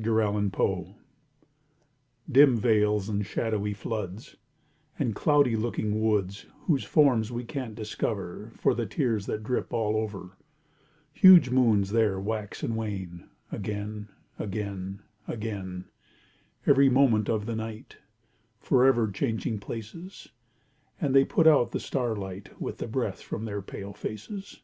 FAIRY 0.00 0.26
LAND 0.26 0.94
Dim 2.30 2.56
vales—and 2.56 3.26
shadowy 3.26 3.72
floods— 3.74 4.36
And 4.96 5.12
cloudy 5.12 5.56
looking 5.56 6.00
woods, 6.00 6.46
Whose 6.68 6.84
forms 6.84 7.32
we 7.32 7.42
can't 7.44 7.74
discover 7.74 8.52
For 8.54 8.74
the 8.74 8.86
tears 8.86 9.26
that 9.26 9.42
drip 9.42 9.72
all 9.72 9.96
over 9.96 10.36
Huge 11.12 11.50
moons 11.50 11.90
there 11.90 12.20
wax 12.20 12.62
and 12.62 12.76
wane— 12.76 13.28
Again—again—again— 13.50 15.84
Every 16.64 16.88
moment 16.88 17.28
of 17.28 17.46
the 17.46 17.56
night— 17.56 17.96
Forever 18.60 19.10
changing 19.10 19.58
places— 19.58 20.28
And 21.00 21.12
they 21.12 21.24
put 21.24 21.48
out 21.48 21.72
the 21.72 21.80
star 21.80 22.14
light 22.14 22.60
With 22.60 22.78
the 22.78 22.86
breath 22.86 23.20
from 23.20 23.46
their 23.46 23.62
pale 23.62 23.94
faces. 23.94 24.62